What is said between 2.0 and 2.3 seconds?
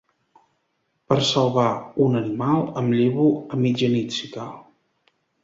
un